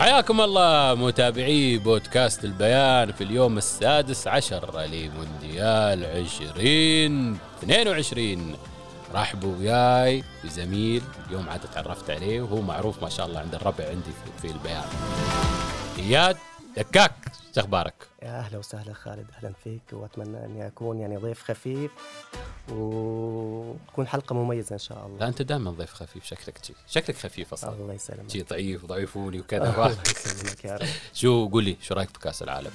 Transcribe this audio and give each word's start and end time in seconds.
حياكم 0.00 0.40
الله 0.40 0.94
متابعي 0.94 1.78
بودكاست 1.78 2.44
البيان 2.44 3.12
في 3.12 3.24
اليوم 3.24 3.58
السادس 3.58 4.28
عشر 4.28 4.80
لمونديال 4.80 6.04
2022 6.04 8.56
رحبوا 9.14 9.56
وياي 9.56 10.24
بزميل 10.44 11.02
اليوم 11.28 11.48
عاد 11.48 11.60
تعرفت 11.74 12.10
عليه 12.10 12.40
وهو 12.40 12.60
معروف 12.60 13.02
ما 13.02 13.08
شاء 13.08 13.26
الله 13.26 13.40
عند 13.40 13.54
الربع 13.54 13.88
عندي 13.88 14.10
في, 14.42 14.50
البيان. 14.50 14.84
إياد 15.98 16.36
دكاك. 16.76 17.12
أخبارك؟ 17.58 17.94
يا 18.22 18.38
أهلا 18.38 18.58
وسهلا 18.58 18.92
خالد 18.92 19.26
أهلا 19.38 19.52
فيك 19.64 19.80
وأتمنى 19.92 20.44
اني 20.44 20.66
اكون 20.66 20.98
يعني 21.00 21.16
ضيف 21.16 21.42
خفيف 21.42 21.90
وتكون 22.72 24.06
حلقة 24.06 24.34
مميزة 24.34 24.72
إن 24.72 24.78
شاء 24.78 24.98
لا 24.98 25.06
الله 25.06 25.28
أنت 25.28 25.42
دائما 25.42 25.70
ضيف 25.70 25.92
خفيف 25.92 26.24
شكلك 26.24 26.64
شي 26.64 26.74
شكلك 26.88 27.16
خفيف 27.16 27.52
أصلا. 27.52 27.72
الله 27.74 27.94
يسلمك. 27.94 28.30
شي 28.30 28.42
ضعيف 28.42 28.84
ضعيفوني 28.86 29.40
وكذا. 29.40 29.74
الله 29.74 29.96
يسلمك 30.06 30.64
يا 30.64 30.76
رب. 30.76 30.86
شو 31.14 31.48
قول 31.48 31.64
لي 31.64 31.76
شو 31.80 31.94
رأيك 31.94 32.10
في 32.10 32.18
كأس 32.18 32.42
العالم؟ 32.42 32.70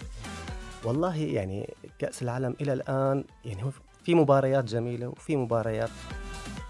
والله 0.84 1.16
يعني 1.16 1.74
كأس 2.00 2.22
العالم 2.22 2.56
إلى 2.62 2.74
الآن 2.74 3.24
يعني 3.46 3.64
هو 3.64 3.70
في 4.04 4.16
مباريات 4.16 4.64
جميلة 4.64 5.08
وفي 5.08 5.36
مباريات 5.36 5.90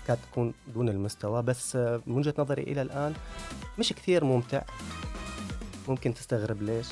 كانت 0.08 0.20
تكون 0.32 0.54
دون 0.74 0.90
المستوى 0.90 1.42
بس 1.44 1.76
من 1.76 2.18
وجهة 2.18 2.34
نظري 2.38 2.64
إلى 2.64 2.82
الآن 2.82 3.14
مش 3.80 3.94
كثير 3.94 4.24
ممتع. 4.24 4.62
ممكن 5.88 6.14
تستغرب 6.14 6.62
ليش؟ 6.62 6.88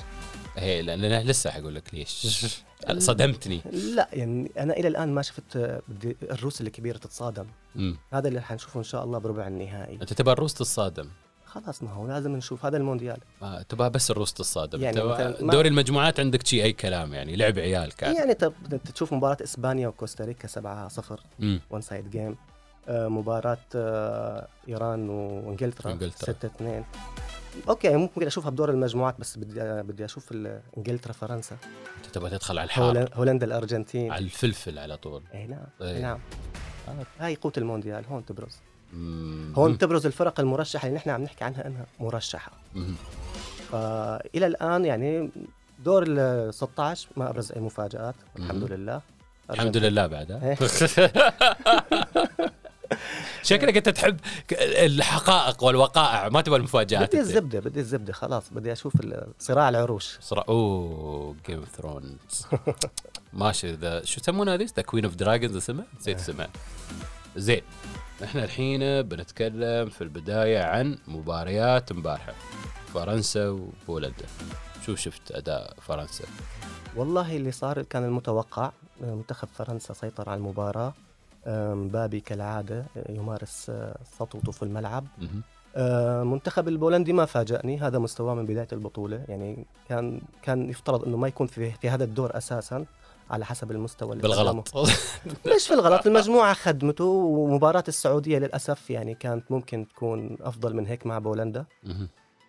هي 0.55 0.81
لأن 0.81 1.03
أنا 1.03 1.23
لسه 1.23 1.49
حقول 1.49 1.75
لك 1.75 1.93
ليش. 1.93 2.27
صدمتني. 2.97 3.61
لا 3.71 4.09
يعني 4.13 4.51
أنا 4.57 4.73
إلى 4.73 4.87
الآن 4.87 5.13
ما 5.13 5.21
شفت 5.21 5.55
آه، 5.55 5.81
بدي 5.87 6.17
الروس 6.31 6.61
الكبيرة 6.61 6.97
تتصادم. 6.97 7.45
مم. 7.75 7.97
هذا 8.13 8.27
اللي 8.27 8.41
حنشوفه 8.41 8.77
إن 8.77 8.83
شاء 8.83 9.03
الله 9.03 9.17
بربع 9.17 9.47
النهائي. 9.47 9.97
أنت 10.01 10.13
تبغى 10.13 10.33
الروس 10.33 10.53
تتصادم؟ 10.53 11.09
خلاص 11.45 11.83
ما 11.83 11.91
هو 11.91 12.07
لازم 12.07 12.35
نشوف 12.35 12.65
هذا 12.65 12.77
المونديال. 12.77 13.17
ما 13.41 13.63
تبغى 13.69 13.89
بس 13.89 14.11
الروس 14.11 14.33
تتصادم. 14.33 14.81
يعني 14.81 14.97
دوري 15.41 15.69
المجموعات 15.69 16.19
عندك 16.19 16.47
شي 16.47 16.63
أي 16.63 16.73
كلام 16.73 17.13
يعني 17.13 17.35
لعب 17.35 17.59
عيال 17.59 17.95
كان. 17.95 18.15
يعني 18.15 18.35
تشوف 18.93 19.13
مباراة 19.13 19.37
إسبانيا 19.43 19.87
وكوستاريكا 19.87 20.47
7 20.47 20.87
0 20.87 21.19
مم. 21.39 21.61
one 21.69 21.81
side 21.81 22.09
game 22.09 22.35
مباراة 22.89 23.57
آه، 23.75 24.47
إيران 24.69 25.09
وإنجلترا 25.09 25.91
إنجلترا. 25.91 26.33
6 26.33 26.45
2 26.45 26.83
okay 27.69 27.95
ممكن 27.95 28.25
أشوفها 28.27 28.49
بدور 28.51 28.69
المجموعات 28.69 29.15
بس 29.19 29.37
بدي 29.37 29.61
آه، 29.61 29.81
بدي 29.81 30.05
أشوف 30.05 30.33
إنجلترا 30.77 31.13
فرنسا 31.13 31.57
انت 31.97 32.05
تبغى 32.15 32.29
تدخل 32.29 32.57
على 32.57 32.65
الحار 32.65 32.97
هول- 32.99 33.09
هولندا 33.13 33.45
الأرجنتين 33.45 34.11
على 34.11 34.25
الفلفل 34.25 34.79
على 34.79 34.97
طول 34.97 35.23
اي 35.33 35.47
نعم 35.47 35.63
إيه. 35.81 35.95
اي 35.95 36.01
نعم 36.01 36.19
هاي 37.19 37.35
قوة 37.35 37.53
المونديال 37.57 38.05
هون 38.05 38.25
تبرز 38.25 38.57
مم. 38.93 39.53
هون 39.57 39.77
تبرز 39.77 40.05
الفرق 40.05 40.39
المرشحة 40.39 40.85
اللي 40.87 40.97
نحن 40.97 41.09
عم 41.09 41.23
نحكي 41.23 41.43
عنها 41.43 41.67
إنها 41.67 41.85
مرشحة 41.99 42.51
مم. 42.75 42.95
فالى 43.71 44.47
الآن 44.47 44.85
يعني 44.85 45.29
دور 45.79 46.03
ال 46.07 46.53
16 46.53 47.07
ما 47.17 47.29
أبرز 47.29 47.51
أي 47.51 47.61
مفاجآت 47.61 48.15
مم. 48.35 48.43
الحمد 48.45 48.63
لله 48.71 49.01
الحمد 49.51 49.77
لله 49.77 50.07
بعد؟ 50.07 50.31
إيه. 50.31 50.57
شكلك 53.43 53.77
انت 53.77 53.89
تحب 53.89 54.19
الحقائق 54.61 55.63
والوقائع 55.63 56.29
ما 56.29 56.41
تبغى 56.41 56.57
المفاجآت 56.57 57.09
بدي. 57.09 57.19
الزبدة 57.19 57.59
بدي 57.59 57.79
الزبدة 57.79 58.13
خلاص 58.13 58.49
بدي 58.51 58.71
أشوف 58.71 58.93
صراع 59.39 59.69
العروش 59.69 60.17
صراحة 60.21 60.45
أوه 60.49 61.35
Game 61.47 61.59
of 61.59 61.69
Thrones 61.69 62.47
ماشي 63.33 63.71
the 63.73 64.03
show 64.05 64.21
يسمونها 64.21 64.53
هذه؟ 64.53 64.67
the 64.75 64.81
queen 64.81 65.05
of 65.05 65.15
dragons 65.15 65.55
اسمها؟ 65.55 65.85
نسيت 65.99 66.19
اسمها 66.19 66.49
زين 67.35 67.61
إحنا 68.23 68.43
الحين 68.43 69.01
بنتكلم 69.01 69.89
في 69.89 70.01
البداية 70.01 70.63
عن 70.63 70.97
مباريات 71.07 71.91
امبارحة 71.91 72.33
فرنسا 72.93 73.49
وبولندا 73.49 74.25
شو 74.85 74.95
شفت 74.95 75.31
أداء 75.31 75.73
فرنسا؟ 75.81 76.23
والله 76.95 77.35
اللي 77.35 77.51
صار 77.51 77.81
كان 77.81 78.03
المتوقع 78.03 78.71
منتخب 79.01 79.47
فرنسا 79.55 79.93
سيطر 79.93 80.29
على 80.29 80.37
المباراة 80.37 80.87
آه، 80.87 80.93
مبابي 81.47 82.19
كالعادة 82.19 82.85
آه، 82.97 83.11
يمارس 83.11 83.69
آه، 83.69 83.97
سطوته 84.19 84.51
في 84.51 84.63
الملعب. 84.63 85.07
آه، 85.75 86.23
منتخب 86.23 86.67
البولندي 86.67 87.13
ما 87.13 87.25
فاجأني 87.25 87.79
هذا 87.79 87.99
مستواه 87.99 88.33
من 88.33 88.45
بداية 88.45 88.67
البطولة 88.73 89.25
يعني 89.27 89.65
كان 89.89 90.21
كان 90.41 90.69
يفترض 90.69 91.05
إنه 91.05 91.17
ما 91.17 91.27
يكون 91.27 91.47
في 91.47 91.71
في 91.71 91.89
هذا 91.89 92.03
الدور 92.03 92.37
أساسا 92.37 92.85
على 93.29 93.45
حسب 93.45 93.71
المستوى 93.71 94.11
اللي. 94.11 94.21
بالغلط 94.21 94.77
مش 95.55 95.67
في 95.67 95.73
الغلط 95.73 96.07
المجموعة 96.07 96.53
خدمته 96.53 97.05
ومباراة 97.05 97.83
السعودية 97.87 98.39
للأسف 98.39 98.89
يعني 98.89 99.13
كانت 99.13 99.51
ممكن 99.51 99.87
تكون 99.87 100.37
أفضل 100.41 100.75
من 100.75 100.85
هيك 100.85 101.05
مع 101.05 101.19
بولندا. 101.19 101.65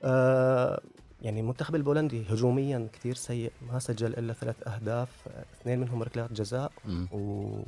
آه 0.04 0.80
يعني 1.24 1.40
المنتخب 1.40 1.74
البولندي 1.74 2.24
هجوميا 2.30 2.88
كثير 2.92 3.14
سيء 3.14 3.52
ما 3.72 3.78
سجل 3.78 4.14
إلا 4.14 4.32
ثلاث 4.32 4.68
أهداف 4.68 5.08
آه، 5.28 5.44
اثنين 5.60 5.80
منهم 5.80 6.02
ركلات 6.02 6.32
جزاء 6.32 6.72
مهم. 6.84 7.64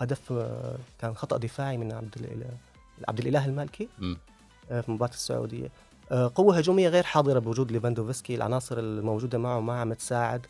وهدف 0.00 0.32
آه، 0.32 0.76
كان 1.00 1.14
خطأ 1.14 1.36
دفاعي 1.36 1.76
من 1.76 1.92
عبد 1.92 2.14
الإله 2.16 2.50
عبد 3.08 3.18
الإله 3.18 3.46
المالكي. 3.46 3.88
آه، 4.70 4.80
في 4.80 4.90
مباراة 4.90 5.12
السعودية. 5.12 5.68
آه، 6.12 6.32
قوة 6.34 6.58
هجومية 6.58 6.88
غير 6.88 7.02
حاضرة 7.02 7.38
بوجود 7.38 7.72
ليفاندوفسكي 7.72 8.34
العناصر 8.34 8.78
الموجودة 8.78 9.38
معه 9.38 9.60
ما 9.60 9.80
عم 9.80 9.92
تساعد 9.92 10.46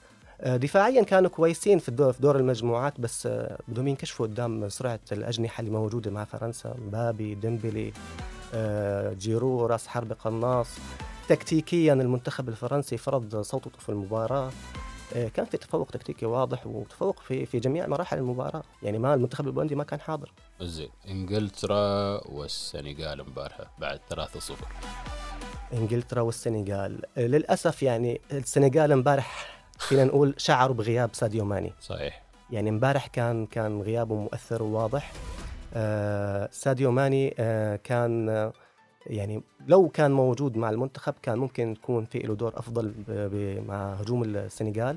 دفاعيا 0.47 1.03
كانوا 1.03 1.31
كويسين 1.31 1.79
في 1.79 1.89
الدور, 1.89 2.12
في 2.12 2.23
دور 2.23 2.37
المجموعات 2.37 3.01
بس 3.01 3.29
بدهم 3.69 3.89
ينكشفوا 3.89 4.27
قدام 4.27 4.69
سرعة 4.69 5.01
الأجنحة 5.12 5.61
اللي 5.61 5.71
موجودة 5.71 6.11
مع 6.11 6.25
فرنسا. 6.25 6.75
مبابي 6.87 7.34
ديمبلي 7.34 7.93
جيرو 9.19 9.67
راس 9.67 9.87
حرب 9.87 10.13
قناص. 10.13 10.69
تكتيكيا 11.28 11.93
المنتخب 11.93 12.49
الفرنسي 12.49 12.97
فرض 12.97 13.41
صوته 13.41 13.71
في 13.78 13.89
المباراة. 13.89 14.47
آه، 14.47 14.51
كان 15.34 15.44
في 15.47 15.56
تفوق 15.56 15.91
تكتيكي 15.91 16.27
واضح 16.27 16.67
وتفوق 16.67 17.21
في 17.21 17.47
في 17.47 17.59
جميع 17.59 17.87
مراحل 17.87 18.19
المباراة. 18.19 18.62
يعني 18.83 18.99
ما 18.99 19.15
المنتخب 19.15 19.47
البولندي 19.47 19.75
ما 19.75 19.84
كان 19.84 20.00
حاضر. 20.00 20.33
زين. 20.61 20.89
إنجلترا 21.09 22.21
والسنغال 22.28 23.21
امبارحة 23.21 23.71
بعد 23.78 24.00
3-0 24.11 24.53
إنجلترا 25.72 26.21
والسنغال. 26.21 27.03
آه، 27.19 27.27
للأسف 27.27 27.83
يعني 27.83 28.21
السنغال 28.33 28.93
امبارح 28.93 29.56
فينا 29.78 30.05
نقول 30.05 30.34
شعروا 30.37 30.75
بغياب 30.77 31.11
ساديو 31.12 31.45
ماني. 31.45 31.72
صحيح. 31.81 32.22
يعني 32.50 32.71
امبارح 32.71 33.06
كان 33.06 33.47
كان 33.47 33.83
غيابه 33.83 34.15
مؤثر 34.15 34.62
وواضح. 34.62 35.12
آه 35.75 36.49
ساديو 36.53 36.91
ماني 36.91 37.34
آه 37.39 37.77
كان 37.77 38.28
آه 38.28 38.53
يعني 39.06 39.43
لو 39.67 39.89
كان 39.89 40.12
موجود 40.12 40.56
مع 40.56 40.71
المنتخب 40.71 41.15
كان 41.22 41.39
ممكن 41.39 41.72
يكون 41.72 42.05
في 42.05 42.19
له 42.19 42.34
دور 42.34 42.53
أفضل 42.56 42.94
مع 43.69 43.93
هجوم 43.93 44.22
السنغال. 44.22 44.97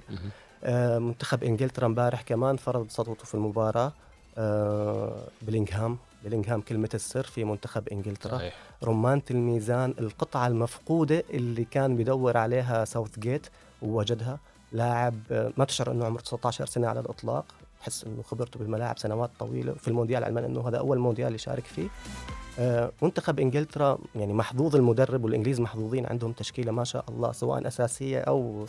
آه 0.64 1.00
منتخب 1.00 1.44
إنجلترا 1.44 1.86
امبارح 1.86 2.22
كمان 2.22 2.58
فرض 2.58 2.90
سطوته 2.90 3.26
في 3.26 3.36
المباراة. 3.36 3.94
آه 4.38 5.28
بلينغهام. 5.42 5.98
بلينغهام 6.24 6.62
كلمة 6.62 6.90
السر 6.94 7.24
في 7.24 7.44
منتخب 7.44 7.90
إنجلترا. 7.90 8.38
صحيح. 8.38 8.56
رمانة 8.84 9.22
الميزان 9.32 9.94
القطعة 10.00 10.48
المفقودة 10.48 11.24
اللي 11.30 11.66
كان 11.66 11.98
بدور 11.98 12.38
عليها 12.38 12.86
ساوث 12.86 13.20
جيت 13.20 13.48
ووجدها. 13.82 14.40
لاعب 14.72 15.16
ما 15.58 15.66
تشعر 15.66 15.92
إنه 15.92 16.06
عمره 16.06 16.22
19 16.22 16.66
سنة 16.66 16.88
على 16.88 17.00
الإطلاق. 17.00 17.46
تحس 17.80 18.04
إنه 18.04 18.24
خبرته 18.24 18.60
بالملاعب 18.60 18.98
سنوات 18.98 19.30
طويلة. 19.40 19.74
في 19.74 19.88
المونديال 19.88 20.24
علما 20.24 20.46
إنه 20.46 20.68
هذا 20.68 20.78
أول 20.78 20.98
مونديال 20.98 21.36
يشارك 21.36 21.64
فيه. 21.64 21.88
منتخب 23.02 23.40
إنجلترا 23.40 23.98
يعني 24.16 24.34
محظوظ 24.34 24.76
المدرب 24.76 25.24
والإنجليز 25.24 25.60
محظوظين 25.60 26.06
عندهم 26.06 26.32
تشكيلة 26.32 26.72
ما 26.72 26.84
شاء 26.84 27.06
الله 27.10 27.32
سواء 27.32 27.68
أساسية 27.68 28.20
أو 28.20 28.66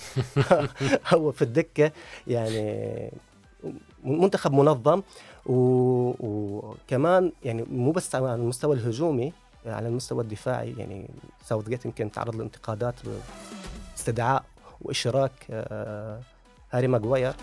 أو 1.12 1.32
في 1.32 1.42
الدكة. 1.42 1.92
يعني 2.26 3.12
منتخب 4.04 4.52
منظم 4.52 5.02
وكمان 5.46 7.32
يعني 7.44 7.64
مو 7.70 7.90
بس 7.90 8.14
على 8.14 8.34
المستوى 8.34 8.76
الهجومي 8.76 9.32
على 9.66 9.88
المستوى 9.88 10.22
الدفاعي. 10.22 10.74
يعني 10.78 11.10
ساوث 11.44 11.68
جيت 11.68 11.84
يمكن 11.84 12.12
تعرض 12.12 12.36
لانتقادات 12.36 12.94
باستدعاء 13.94 14.44
وإشراك 14.80 15.32
آه، 15.50 16.20
هاري 16.70 16.88
ماجواير 16.88 17.34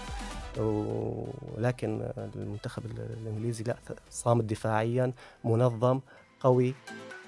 ولكن 0.58 2.10
المنتخب 2.36 2.84
الإنجليزي 2.86 3.64
لا 3.64 3.76
صامد 4.10 4.48
دفاعيا 4.48 5.14
منظم 5.44 6.00
قوي. 6.48 6.74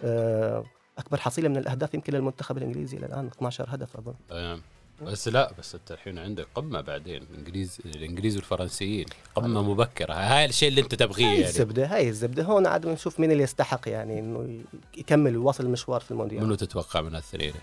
آه، 0.03 0.63
أكبر 0.97 1.17
حصيلة 1.17 1.49
من 1.49 1.57
الأهداف 1.57 1.93
يمكن 1.93 2.13
للمنتخب 2.13 2.57
الإنجليزي 2.57 2.97
إلى 2.97 3.05
الآن 3.05 3.27
12 3.27 3.65
هدف 3.67 3.97
أظن. 3.97 4.61
بس 5.01 5.27
لا 5.27 5.53
بس 5.59 5.75
أنت 5.75 5.91
الحين 5.91 6.19
عندك 6.19 6.47
قمة 6.55 6.81
بعدين 6.81 7.21
الإنجليز 7.21 7.79
الإنجليز 7.85 8.35
والفرنسيين. 8.35 9.05
قمة 9.35 9.61
مبكرة. 9.61 10.13
هاي 10.13 10.45
الشيء 10.45 10.69
اللي 10.69 10.81
أنت 10.81 10.95
تبغيه 10.95 11.25
هاي 11.25 11.33
يعني. 11.33 11.47
الزبدة 11.47 11.85
هاي 11.95 12.09
الزبدة. 12.09 12.43
هون 12.43 12.67
عاد 12.67 12.85
بنشوف 12.85 13.19
مين 13.19 13.31
اللي 13.31 13.43
يستحق 13.43 13.89
يعني 13.89 14.19
إنه 14.19 14.61
يكمل 14.97 15.37
ويواصل 15.37 15.65
المشوار 15.65 16.01
في 16.01 16.11
المونديال. 16.11 16.43
منو 16.43 16.55
تتوقع 16.55 17.01
من 17.01 17.15
هالثنين؟ 17.15 17.53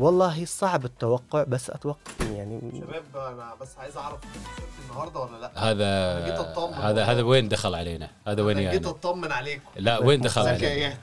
والله 0.00 0.44
صعب 0.44 0.84
التوقع 0.84 1.42
بس 1.42 1.70
أتوقع 1.70 1.98
يعني 2.34 2.60
شباب 2.74 3.02
أنا 3.34 3.54
بس 3.60 3.68
عايز 3.78 3.96
أعرف 3.96 4.18
النهارده 4.90 5.20
ولا 5.20 5.36
لأ 5.40 5.50
هذا 5.70 6.24
جيت 6.26 6.38
أطمن 6.38 6.74
هذا. 6.74 7.04
هذا 7.04 7.22
وين 7.22 7.48
دخل 7.48 7.74
علينا؟ 7.74 8.08
هذا 8.28 8.42
وين 8.42 8.58
أنا 8.58 8.70
جيت 8.70 8.82
يعني؟ 8.82 8.96
أطمن 8.96 9.32
عليكم 9.32 9.62
لا 9.76 9.98
وين 9.98 10.20
دخل 10.20 10.48
علينا؟ 10.48 10.94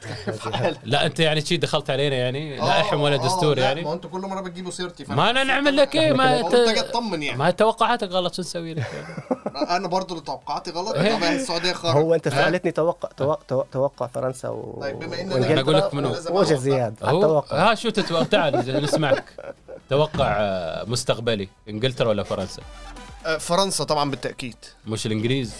لا 0.83 1.05
أنت 1.05 1.19
يعني 1.19 1.41
شي 1.41 1.57
دخلت 1.57 1.89
علينا 1.89 2.15
يعني 2.15 2.57
لا 2.57 2.81
احم 2.81 3.01
ولا 3.01 3.15
آه، 3.15 3.25
دستور 3.25 3.55
لا، 3.55 3.61
ما 3.61 3.67
يعني 3.67 3.93
أنتوا 3.93 4.09
كل 4.09 4.21
مرة 4.21 4.41
بتجيبوا 4.41 4.71
سيرتي 4.71 5.05
ما 5.09 5.29
أنا 5.29 5.43
نعمل 5.43 5.77
لك 5.77 5.95
إيه 5.95 6.13
ما 6.13 6.39
أنت 6.39 6.53
أطمن 6.53 7.23
يعني 7.23 7.37
ما 7.39 7.51
توقعاتك 7.51 8.09
غلط 8.11 8.33
شو 8.33 8.41
نسوي 8.41 8.73
لك 8.73 8.85
يعني؟ 8.93 9.37
أنا 9.77 9.87
برضو 9.87 10.13
اللي 10.13 10.25
توقعاتي 10.25 10.71
غلط. 10.71 10.95
طبعا 10.95 11.31
السعودية 11.35 11.73
خرج 11.73 11.91
هو 11.97 12.13
أنت؟ 12.13 12.29
سألتني 12.29 12.71
توقع 12.71 13.09
توقع, 13.71 14.07
فرنسا 14.07 14.49
و 14.49 14.79
طيب 14.81 14.99
بما 14.99 15.21
ان 15.21 15.43
أنا 15.43 15.61
أقول 15.61 15.75
لك 15.75 15.93
منو؟ 15.93 16.15
وجه 16.29 16.55
زياد 16.55 16.95
هو 17.03 17.17
التوقع 17.17 17.71
ها 17.71 17.75
شو 17.75 17.89
تتوقع 17.89 18.23
تعال 18.23 18.86
نسمعك. 18.87 19.55
توقع 19.89 20.35
آه، 20.39 20.83
مستقبلي 20.85 21.49
إنجلترا 21.69 22.09
ولا 22.09 22.23
فرنسا؟ 22.23 22.61
آه، 23.25 23.37
فرنسا 23.37 23.83
طبعا 23.83 24.09
بالتأكيد. 24.11 24.55
مش 24.87 25.05
الإنجليز 25.05 25.53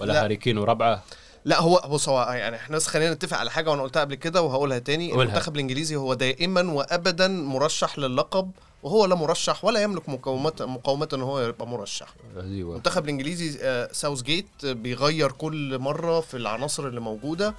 ولا 0.00 0.12
لا. 0.12 0.24
هاري 0.24 0.36
كين 0.36 0.58
وربعة؟ 0.58 1.02
لا 1.44 1.60
هو 1.60 1.82
بص 1.88 2.08
هو 2.08 2.22
يعني 2.32 2.56
إحنا 2.56 2.76
بس 2.76 2.86
خلينا 2.86 3.14
نتفق 3.14 3.36
على 3.36 3.50
حاجة 3.50 3.70
وأنا 3.70 3.82
قلتها 3.82 4.00
قبل 4.00 4.14
كده 4.14 4.42
وهقولها 4.42 4.78
تاني. 4.78 5.10
قولها. 5.10 5.24
المنتخب 5.24 5.54
الإنجليزي 5.54 5.96
هو 5.96 6.14
دائما 6.14 6.72
وابدا 6.72 7.28
مرشح 7.28 7.98
للقب 7.98 8.50
وهو 8.82 9.06
لا 9.06 9.14
مرشح 9.14 9.64
ولا 9.64 9.82
يملك 9.82 10.08
مقومات 10.08 10.62
مقومات 10.62 11.14
إن 11.14 11.22
هو 11.22 11.40
يبقى 11.40 11.66
مرشح. 11.66 12.06
أيوه. 12.36 12.70
المنتخب 12.70 13.04
الإنجليزي 13.04 13.58
آه، 13.62 13.88
ساوث 13.92 14.22
جيت 14.22 14.46
بيغير 14.66 15.32
كل 15.32 15.78
مرة 15.78 16.20
في 16.20 16.36
العناصر 16.36 16.86
اللي 16.86 17.00
موجودة. 17.00 17.54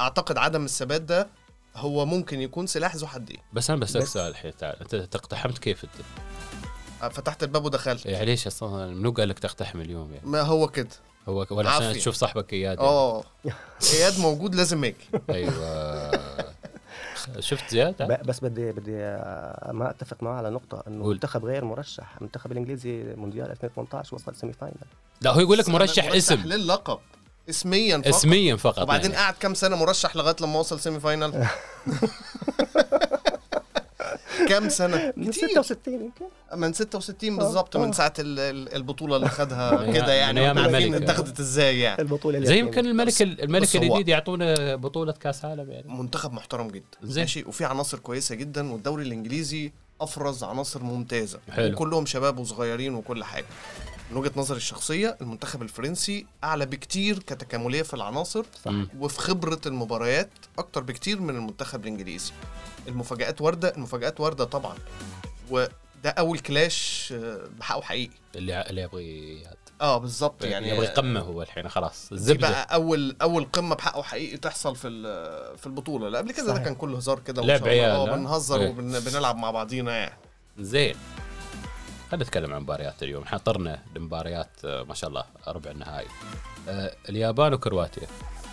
أعتقد 0.00 0.38
عدم 0.38 0.64
الثبات 0.64 1.00
ده 1.00 1.28
هو 1.76 2.06
ممكن 2.06 2.40
يكون 2.40 2.66
سلاح 2.66 2.96
ذو 2.96 3.06
حدين. 3.06 3.38
بس 3.52 3.70
أنا 3.70 3.80
بسألك 3.80 4.02
بس- 4.04 4.12
سؤال 4.12 4.30
الحين 4.30 4.56
تعال. 4.56 4.80
أنت 4.80 4.94
تقتحمت 4.96 5.58
كيف 5.58 5.84
أنت؟ 5.84 5.92
آه، 7.02 7.08
فتحت 7.08 7.42
الباب 7.42 7.64
ودخلت. 7.64 8.06
يعني 8.06 8.24
ليش 8.26 8.46
أصلا؟ 8.46 8.86
منو 8.94 9.10
قال 9.12 9.28
لك 9.28 9.38
تقتحم 9.38 9.80
اليوم 9.80 10.12
يعني؟ 10.14 10.26
ما 10.28 10.40
هو 10.42 10.68
كده. 10.68 10.88
هو 11.28 11.46
ولا 11.50 11.70
عشان 11.70 11.86
عافية. 11.86 11.98
تشوف 12.00 12.14
صاحبك 12.14 12.52
إياد 12.52 12.78
يعني؟ 12.78 12.88
آه 12.90 13.24
إياد 13.94 14.18
موجود 14.20 14.54
لازم 14.54 14.84
أجي 14.84 14.94
أيوه. 15.30 16.10
شفت 17.40 17.70
زياد؟ 17.70 18.02
بس 18.26 18.40
بدي 18.40 18.72
بدي 18.72 18.96
آه، 18.96 19.72
ما 19.72 19.90
أتفق 19.90 20.22
معه 20.22 20.34
على 20.38 20.50
نقطة 20.50 20.82
إنه. 20.88 21.04
المنتخب 21.04 21.44
غير 21.44 21.64
مرشح. 21.64 22.16
المنتخب 22.16 22.52
الإنجليزي 22.52 23.14
مونديال 23.16 23.50
2018 23.50 24.14
وصل 24.14 24.36
semi 24.36 24.52
final. 24.52 24.74
لا 25.20 25.30
هو 25.30 25.40
يقول 25.40 25.58
لك 25.58 25.68
مرشح 25.68 26.04
اسم. 26.12 26.34
للقب. 26.44 26.98
اسميا 27.48 27.98
فقط 27.98 28.06
اسميا 28.08 28.56
فقط 28.56 28.78
وبعدين 28.78 29.10
يعني. 29.10 29.22
قعد 29.24 29.34
كام 29.34 29.54
سنة 29.54 29.76
مرشح 29.76 30.16
لغاية 30.16 30.36
لما 30.40 30.58
وصل 30.58 30.80
semi 30.80 31.00
final 31.00 31.46
كام 34.48 34.68
سنة 34.68 35.12
من 35.16 35.30
كتير 35.30 35.48
66 35.62 35.94
يمكن 35.94 36.24
من 36.56 36.72
66 36.72 37.36
بالظبط 37.36 37.76
من 37.76 37.88
آه. 37.88 37.92
ساعة 37.92 38.12
ال- 38.18 38.38
ال- 38.38 38.74
البطولة 38.74 39.16
اللي 39.16 39.28
خدها 39.28 39.70
من 39.86 39.92
كده 39.92 40.12
يعني 40.12 40.46
عارفين 40.46 40.74
الملك. 40.94 41.02
اتخذت 41.10 41.40
إزاي 41.40 41.80
يعني 41.80 42.02
البطولة 42.02 42.38
زي 42.38 42.44
اليتيمة. 42.44 42.68
يمكن 42.68 42.86
الملك 42.86 43.22
الملك 43.22 43.76
الجديد 43.76 44.08
يعطونا 44.08 44.76
بطولة 44.76 45.12
كأس 45.12 45.44
عالم 45.44 45.70
يعني 45.70 45.92
منتخب 45.92 46.32
محترم 46.32 46.68
جدا 46.68 46.84
زين. 47.02 47.22
ماشي 47.22 47.44
وفي 47.44 47.64
عناصر 47.64 47.98
كويسة 47.98 48.34
جدا 48.34 48.72
والدوري 48.72 49.02
الإنجليزي 49.04 49.72
أفرز 50.00 50.44
عناصر 50.44 50.82
ممتازة 50.82 51.38
حلو. 51.52 51.72
وكلهم 51.72 52.06
شباب 52.06 52.38
وصغيرين 52.38 52.94
وكل 52.94 53.24
حاجة 53.24 53.46
من 54.10 54.16
وجهة 54.16 54.32
نظري 54.36 54.56
الشخصية 54.56 55.16
المنتخب 55.20 55.62
الفرنسي 55.62 56.26
أعلى 56.44 56.66
بكتير 56.66 57.18
كتكاملية 57.18 57.82
في 57.82 57.94
العناصر 57.94 58.44
صح. 58.64 58.72
وفي 58.98 59.18
خبرة 59.18 59.60
المباريات 59.66 60.30
أكتر 60.58 60.82
بكتير 60.82 61.20
من 61.20 61.36
المنتخب 61.36 61.80
الإنجليزي 61.80 62.32
المفاجآت 62.88 63.40
واردة 63.40 63.74
المفاجآت 63.74 64.20
واردة 64.20 64.44
طبعا 64.44 64.76
وده 65.50 65.70
أول 66.06 66.38
كلاش 66.38 67.08
آه، 67.16 67.48
بحقه 67.58 67.82
حقيقي 67.82 68.12
اللي 68.34 68.64
اللي 68.70 68.82
يبغي 68.82 69.42
آه 69.80 69.98
بالظبط 69.98 70.44
يعني 70.44 70.68
يبغى 70.68 70.86
يقمه 70.86 71.20
هو 71.20 71.42
الحين 71.42 71.68
خلاص 71.68 72.12
الزبدة 72.12 72.50
بقى 72.50 72.74
أول 72.74 73.16
أول 73.22 73.44
قمة 73.44 73.74
بحقه 73.74 74.02
حقيقي 74.02 74.36
تحصل 74.36 74.76
في 74.76 74.88
في 75.56 75.66
البطولة 75.66 76.08
لا 76.08 76.18
قبل 76.18 76.32
كده 76.32 76.54
ده. 76.54 76.58
كان 76.58 76.74
كله 76.74 76.96
هزار 76.96 77.18
كده 77.18 77.42
لعب. 77.42 77.68
عيال،؟ 77.68 78.10
بنهزر 78.10 78.60
إيه. 78.60 78.68
وبنلعب 78.70 79.36
مع 79.36 79.50
بعضينا 79.50 79.96
يعني 79.96 80.18
زين 80.58 80.94
خلينا 82.10 82.24
نتكلم 82.24 82.52
عن 82.52 82.62
مباريات 82.62 83.02
اليوم. 83.02 83.22
إحنا 83.22 83.38
طرنا 83.38 83.78
لمباريات 83.96 84.64
آه، 84.64 84.82
ما 84.82 84.94
شاء 84.94 85.10
الله 85.10 85.24
ربع 85.48 85.70
النهائي. 85.70 86.06
آه، 86.68 86.92
اليابان 87.08 87.54
وكرواتيا. 87.54 88.06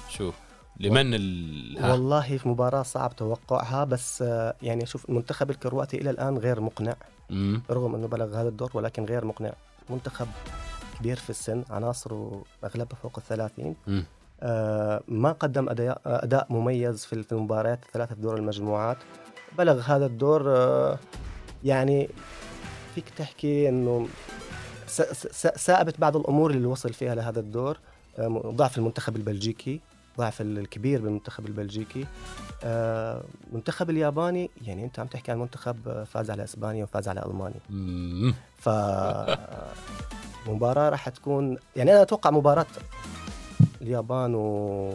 شو 0.09 0.31
لمن 0.79 1.13
ال؟ 1.13 1.91
والله 1.91 2.37
في 2.37 2.49
مباراة 2.49 2.83
صعب 2.83 3.15
توقعها 3.15 3.83
بس 3.83 4.21
آه، 4.21 4.55
يعني 4.61 4.85
شوف 4.85 5.09
المنتخب 5.09 5.49
الكرواتي 5.49 5.97
إلى 5.97 6.09
الآن 6.09 6.37
غير 6.37 6.61
مقنع. 6.61 6.95
مم. 7.29 7.61
رغم 7.71 7.95
أنه 7.95 8.07
بلغ 8.07 8.41
هذا 8.41 8.49
الدور 8.49 8.71
ولكن 8.73 9.05
غير 9.05 9.25
مقنع. 9.25 9.53
منتخب 9.89 10.27
كبير 10.99 11.15
في 11.15 11.29
السن 11.29 11.63
عناصره 11.69 12.43
أغلبها 12.63 12.97
فوق 13.03 13.13
الثلاثين. 13.17 13.75
مم. 13.87 14.05
آه، 14.41 15.01
ما 15.07 15.31
قدم 15.31 15.69
أداء, 15.69 16.01
أداء 16.05 16.47
مميز 16.49 17.05
في 17.05 17.23
في 17.23 17.31
المباريات 17.31 17.83
الثلاثة 17.83 18.15
في 18.15 18.21
دور 18.21 18.37
المجموعات. 18.37 18.97
بلغ 19.57 19.79
هذا 19.79 20.05
الدور 20.05 20.57
آه، 20.57 20.99
يعني 21.63 22.09
فيك 22.97 23.09
تحكي 23.17 23.69
أنه 23.69 24.07
س- 24.87 25.01
س- 25.01 25.47
ثابت 25.47 25.99
بعض 25.99 26.17
الأمور 26.17 26.51
اللي 26.51 26.67
وصل 26.67 26.93
فيها 26.93 27.15
لهذا 27.15 27.39
الدور. 27.39 27.77
آه، 28.19 28.27
ضعف 28.45 28.77
المنتخب 28.77 29.15
البلجيكي 29.15 29.81
ضعف 30.17 30.41
الكبير 30.41 31.01
بالمنتخب 31.01 31.45
البلجيكي. 31.45 32.05
آه، 32.63 33.21
المنتخب 33.49 33.89
الياباني 33.89 34.49
يعني 34.65 34.83
أنت 34.83 34.99
عم 34.99 35.07
تحكي 35.07 35.31
عن 35.31 35.39
منتخب 35.39 35.87
آه، 35.87 36.03
فاز 36.03 36.31
على 36.31 36.43
إسبانيا 36.43 36.83
وفاز 36.83 37.07
على 37.07 37.25
ألمانيا. 37.25 37.59
ف 38.57 38.69
مباراة 40.49 40.89
راح 40.89 41.09
تكون 41.09 41.57
يعني 41.75 41.91
أنا 41.93 42.01
أتوقع 42.01 42.29
مباراة 42.31 42.65
اليابان 43.81 44.35
و 44.35 44.91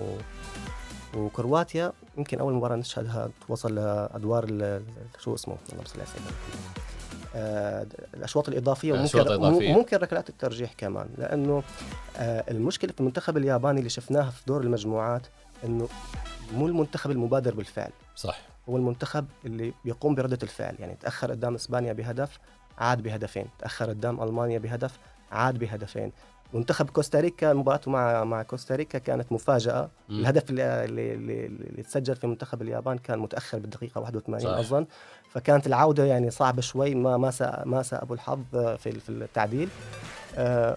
وكرواتيا 1.16 1.92
يمكن 2.18 2.38
أول 2.38 2.52
مباراة 2.54 2.76
نشهدها 2.76 3.30
توصل 3.48 3.74
لأدوار 3.74 4.46
شو 5.18 5.34
اسمه؟ 5.34 5.56
اللهم 5.72 5.84
صل 5.84 5.98
على 6.00 6.08
سيدنا. 6.08 6.30
آه، 7.34 7.86
الأشواط 8.14 8.48
الإضافية 8.48 8.92
وممكن 8.92 9.04
الأشواط 9.04 9.26
الإضافية. 9.26 9.72
ممكن 9.72 9.96
ركلات 9.96 10.28
الترجيح 10.28 10.72
كمان 10.72 11.08
لأنه 11.18 11.62
آه، 12.16 12.44
المشكلة 12.50 12.92
في 12.92 13.00
المنتخب 13.00 13.36
الياباني 13.36 13.78
اللي 13.78 13.90
شفناها 13.90 14.30
في 14.30 14.42
دور 14.46 14.60
المجموعات 14.62 15.26
إنه 15.64 15.88
مو 16.52 16.66
المنتخب 16.66 17.10
المبادر 17.10 17.54
بالفعل. 17.54 17.90
صح. 18.16 18.38
هو 18.68 18.76
المنتخب 18.76 19.26
اللي 19.44 19.72
بيقوم 19.84 20.14
بردة 20.14 20.38
الفعل 20.42 20.76
يعني 20.78 20.94
تأخر 21.00 21.30
قدام 21.30 21.54
إسبانيا 21.54 21.92
بهدف 21.92 22.38
عاد 22.78 23.02
بهدفين. 23.02 23.46
تأخر 23.58 23.88
قدام 23.88 24.22
ألمانيا 24.22 24.58
بهدف 24.58 24.98
عاد 25.32 25.58
بهدفين. 25.58 26.12
منتخب 26.54 26.90
كوستاريكا 26.90 27.52
مباراته 27.52 27.90
مع 27.90 28.24
مع 28.24 28.42
كوستاريكا 28.42 28.98
كانت 28.98 29.32
مفاجأة 29.32 29.90
مم. 30.08 30.20
الهدف 30.20 30.50
اللي, 30.50 30.84
اللي, 30.84 31.14
اللي, 31.14 31.46
اللي 31.46 31.82
تسجل 31.82 32.16
في 32.16 32.26
منتخب 32.26 32.62
اليابان 32.62 32.98
كان 32.98 33.18
متأخر 33.18 33.58
بالدقيقة 33.58 34.00
81 34.00 34.40
صح. 34.40 34.58
أظن 34.58 34.86
فكانت 35.30 35.66
العودة 35.66 36.04
يعني 36.04 36.30
صعبة 36.30 36.62
شوي 36.62 36.94
ما 36.94 37.16
ما 37.16 37.30
ساء 37.30 37.68
ما 37.68 37.82
ساء 37.82 38.02
أبو 38.02 38.14
الحظ 38.14 38.40
في 38.52 38.92
في 39.00 39.08
التعديل 39.08 39.68
آه، 40.36 40.76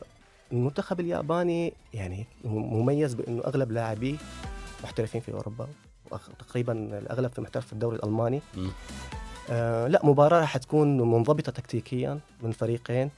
المنتخب 0.52 1.00
الياباني 1.00 1.74
يعني 1.94 2.28
مميز 2.46 3.14
بأنه 3.14 3.44
أغلب 3.46 3.72
لاعبيه 3.72 4.16
محترفين 4.84 5.22
في 5.22 5.34
أوروبا 5.34 5.68
تقريبا 6.40 6.74
الأغلب 6.74 7.32
في 7.32 7.42
محترف 7.42 7.66
في 7.66 7.74
الدوري 7.74 7.96
الألماني. 7.96 8.42
آه 9.50 9.88
لا 9.88 10.06
مباراة 10.06 10.40
راح 10.40 10.58
تكون 10.58 10.98
منضبطة 10.98 11.52
تكتيكيا 11.52 12.20
من 12.42 12.52
فريقين 12.52 13.10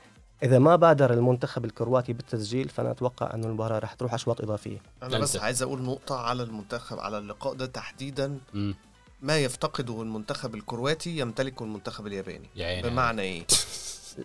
إذا 0.44 0.60
ما 0.60 0.76
بادر 0.76 1.14
المنتخب 1.14 1.66
الكرواتي 1.66 2.14
بالتسجيل 2.14 2.70
فأنا 2.70 2.92
أتوقع 2.92 3.34
أن 3.34 3.44
المباراة 3.44 3.80
راح 3.80 3.94
تروح 3.94 4.14
أشواط 4.14 4.42
إضافية. 4.42 4.82
أنا 5.04 5.20
بس. 5.20 5.36
عايز 5.38 5.62
أقول 5.62 5.82
نقطة 5.82 6.16
على 6.20 6.44
المنتخب 6.44 7.00
على 7.00 7.18
اللقاء 7.18 7.54
ده 7.54 7.66
تحديدا 7.66 8.40
مم. 8.54 8.76
ما 9.22 9.38
يفتقده 9.38 10.02
المنتخب 10.02 10.56
الكرواتي 10.56 11.18
يمتلكه 11.18 11.64
المنتخب 11.64 12.08
الياباني. 12.08 12.50
يا 12.56 12.66
عيني. 12.68 12.90
بمعنى 12.90 13.22
إيه؟ 13.22 13.46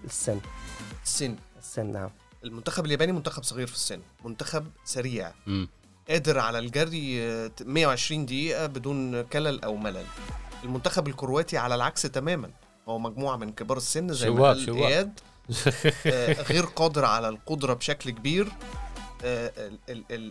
السن. 0.04 0.40
السن. 1.04 1.37
السن 1.59 1.92
نعم. 1.92 2.11
المنتخب 2.45 2.87
الياباني 2.87 3.12
منتخب 3.12 3.42
صغير 3.45 3.66
في 3.66 3.75
السن 3.75 4.00
منتخب 4.25 4.66
سريع. 4.85 5.33
مم. 5.47 5.69
قادر 6.09 6.38
على 6.38 6.59
الجري 6.59 7.23
آه، 7.23 7.50
120 7.61 8.26
دقيقة 8.26 8.66
بدون 8.66 9.23
كلل 9.23 9.64
أو 9.64 9.76
ملل. 9.76 10.04
المنتخب 10.64 11.09
الكرواتي 11.09 11.59
على 11.59 11.75
العكس 11.75 12.02
تماما. 12.02 12.50
هو 12.88 12.99
مجموعة 12.99 13.37
من 13.37 13.52
كبار 13.52 13.76
السن 13.76 14.12
زي 14.12 14.31
ما 14.31 14.37
شواب- 14.37 14.45
قال 14.57 14.66
شواب. 14.66 15.12
آه، 16.06 16.42
غير 16.42 16.64
قادر 16.64 17.04
على 17.04 17.28
القدرة 17.28 17.75
بشكل 17.75 18.11
كبير. 18.11 18.49
آه، 19.25 19.52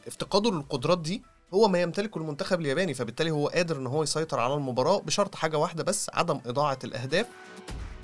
افتقاده 0.07 0.51
للقدرات 0.51 0.99
دي 0.99 1.21
هو 1.53 1.67
ما 1.67 1.81
يمتلكه 1.81 2.17
المنتخب 2.17 2.61
الياباني 2.61 2.93
فبالتالي 2.93 3.31
هو 3.31 3.47
قادر 3.47 3.77
إن 3.77 3.87
هو 3.87 4.03
يسيطر 4.03 4.39
على 4.39 4.53
المباراة 4.53 4.99
بشرط 4.99 5.35
حاجة 5.35 5.57
واحدة 5.57 5.83
بس 5.83 6.09
عدم 6.13 6.41
إضاعة 6.45 6.79
الأهداف 6.83 7.27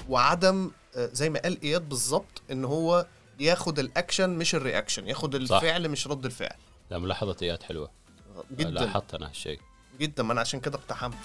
وعدم 0.09 0.71
آه، 0.95 1.09
زي 1.13 1.29
ما 1.29 1.39
قال 1.39 1.61
إياد 1.63 1.89
بالظبط 1.89 2.41
إن 2.51 2.65
هو 2.65 3.05
ياخد 3.39 3.79
الأكشن 3.79 4.29
مش 4.29 4.55
ال 4.55 4.61
reaction 4.61 5.07
ياخد 5.07 5.35
الفعل 5.35 5.89
مش 5.89 6.07
رد 6.07 6.25
الفعل. 6.25 6.55
لا 6.91 6.97
ملاحظة 6.97 7.35
إياد 7.41 7.63
حلوة. 7.63 7.89
جدا. 8.51 8.69
لاحظت 8.69 9.13
أنا 9.13 9.29
هالشيء. 9.29 9.59
جدا 9.99 10.23
ما 10.23 10.33
أنا 10.33 10.41
عشان 10.41 10.59
كده 10.59 10.77
اقتحمت 10.77 11.15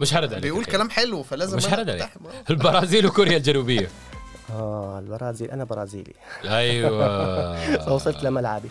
مش 0.00 0.14
هرد 0.14 0.32
عليك. 0.32 0.42
بيقول. 0.42 0.64
كلام 0.64 0.90
حلو 0.90 1.22
فلازم 1.22 1.56
مش 1.56 1.66
هرد 1.66 1.90
عليك. 1.90 2.08
البرازيل 2.50 3.06
وكوريا 3.06 3.36
الجنوبية. 3.36 3.88
آه 4.52 4.98
البرازيل. 4.98 5.50
أنا 5.50 5.64
برازيلي. 5.64 6.14
أيوه. 6.44 7.76
فوصلت 7.86 8.22
لملعبي. 8.24 8.70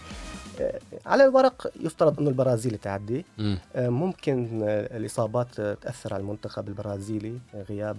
آه، 0.61 0.79
على 1.05 1.25
الورق 1.25 1.71
يفترض 1.79 2.19
أنه 2.19 2.29
البرازيل 2.29 2.77
تعدي. 2.77 3.25
آه، 3.75 3.89
ممكن 3.89 4.61
آه، 4.63 4.97
الإصابات 4.97 5.61
تأثر 5.61 6.13
على 6.13 6.21
المنتخب 6.21 6.67
البرازيلي. 6.67 7.39
غياب 7.69 7.97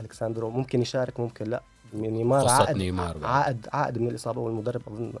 الكساندرو 0.00 0.50
ممكن 0.50 0.82
يشارك 0.82 1.20
ممكن 1.20 1.44
لا. 1.44 1.62
نيمار 1.94 2.44
قصة 2.44 2.52
عائد 2.52 2.76
نيمار. 2.76 3.16
عائد 3.22 3.66
عائد 3.72 3.98
من 3.98 4.08
الإصابة 4.08 4.40
والمدرب 4.40 4.82
أظن 4.88 5.12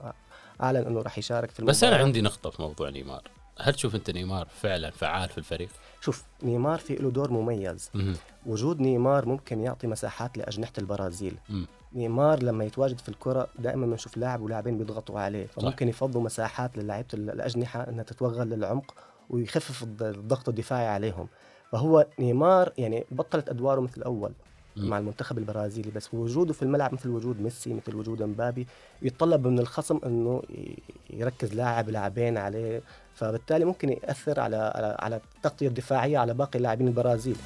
أعلن 0.62 0.76
أنه 0.86 1.02
راح 1.02 1.18
يشارك 1.18 1.50
في 1.50 1.58
المباراه 1.58 1.76
بس 1.76 1.84
أنا 1.84 1.96
عندي 1.96 2.20
نقطة 2.20 2.50
في 2.50 2.62
موضوع 2.62 2.90
نيمار. 2.90 3.22
هل 3.62 3.74
تشوف 3.74 3.94
أنت 3.94 4.10
نيمار 4.10 4.48
فعلا 4.60 4.90
فعال 4.90 5.28
في 5.28 5.38
الفريق؟ 5.38 5.68
شوف 6.00 6.24
نيمار 6.42 6.78
في 6.78 6.94
له 6.94 7.10
دور 7.10 7.30
مميز 7.30 7.90
مم. 7.94 8.14
وجود 8.46 8.80
نيمار 8.80 9.26
ممكن 9.28 9.60
يعطي 9.60 9.86
مساحات 9.86 10.38
لأجنحة 10.38 10.72
البرازيل 10.78 11.34
مم. 11.48 11.66
نيمار 11.94 12.42
لما 12.42 12.64
يتواجد 12.64 12.98
في 12.98 13.08
الكرة 13.08 13.46
دائما 13.58 13.86
بنشوف 13.86 14.16
لاعب 14.16 14.40
ولاعبين 14.40 14.78
بيضغطوا 14.78 15.20
عليه 15.20 15.46
فممكن 15.46 15.88
يفضوا 15.88 16.22
مساحات 16.22 16.76
للاعيبة 16.78 17.08
الأجنحة 17.14 17.88
أنها 17.88 18.02
تتوغل 18.04 18.48
للعمق 18.50 18.94
ويخفف 19.30 19.82
الض- 19.84 20.02
الضغط 20.02 20.48
الدفاعي 20.48 20.86
عليهم 20.86 21.28
فهو 21.72 22.06
نيمار 22.18 22.72
يعني 22.78 23.04
بطلت 23.10 23.48
أدواره 23.48 23.80
مثل 23.80 23.96
الأول 23.96 24.32
مم. 24.76 24.88
مع 24.90 24.98
المنتخب 24.98 25.38
البرازيلي 25.38 25.90
بس 25.90 26.14
وجوده 26.14 26.52
في 26.52 26.62
الملعب 26.62 26.94
مثل 26.94 27.08
وجود 27.08 27.40
ميسي 27.40 27.74
مثل 27.74 27.96
وجود 27.96 28.22
مبابي 28.22 28.66
يتطلب 29.02 29.46
من 29.46 29.58
الخصم 29.58 30.00
إنه 30.06 30.42
يركز 31.10 31.54
لاعب 31.54 31.90
لاعبين 31.90 32.38
عليه 32.38 32.82
فبالتالي 33.20 33.64
ممكن 33.64 33.88
يأثر 33.88 34.40
على 34.40 34.56
على, 34.56 34.96
على 34.98 35.20
التغطية 35.36 35.68
الدفاعية 35.68 36.18
على 36.18 36.34
باقي 36.34 36.58
لاعبين 36.58 36.88
البرازيل 36.88 37.36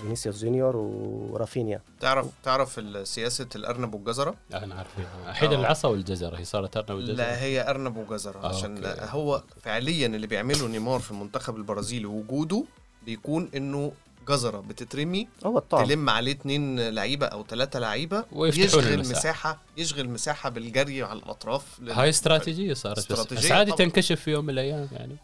فينيسيوس 0.00 0.44
جونيور 0.44 0.76
ورافينيا 0.76 1.80
تعرف 2.00 2.26
تعرف 2.42 2.80
سياسة 3.08 3.46
الأرنب 3.56 3.94
والجزرة 3.94 4.34
أنا 4.54 4.74
عارف 4.74 4.88
حيد 5.26 5.52
آه. 5.52 5.60
العصا 5.60 5.88
والجزرة 5.88 6.36
هي 6.36 6.44
صارت 6.44 6.76
أرنب 6.76 6.90
والجزرة 6.90 7.14
لا 7.14 7.42
هي 7.42 7.70
أرنب 7.70 7.96
وجزرة 7.96 8.38
آه، 8.44 8.48
عشان 8.48 8.84
okay. 8.84 9.00
هو 9.10 9.42
فعليا 9.62 10.06
اللي 10.06 10.26
بيعمله 10.26 10.68
نيمار 10.68 11.00
في 11.00 11.10
المنتخب 11.10 11.56
البرازيلي 11.56 12.06
وجوده 12.06 12.64
بيكون 13.06 13.50
إنه 13.54 13.92
جزرة 14.28 14.60
بتترمي 14.60 15.28
هو 15.46 15.58
الطعم 15.58 15.84
تلم 15.84 16.10
عليه 16.10 16.32
اتنين 16.32 16.88
لعيبة 16.88 17.26
أو 17.26 17.44
ثلاثة 17.48 17.78
لعيبة 17.78 18.24
يشغل 18.32 18.86
المساحة. 18.86 19.18
مساحه 19.18 19.58
يشغل 19.76 20.08
مساحه 20.08 20.48
بالجري 20.48 21.02
على 21.02 21.18
الأطراف 21.18 21.62
لل- 21.80 21.90
هاي 21.92 22.08
استراتيجية 22.08 22.74
صارت 22.74 22.96
بس, 22.98 23.04
بس 23.04 23.12
استراتيجية 23.12 23.54
عادي 23.54 23.70
طبعاً. 23.72 23.78
تنكشف 23.88 24.20
في 24.20 24.30
يوم 24.30 24.44
من 24.44 24.50
الأيام 24.50 24.88
يعني 24.92 25.16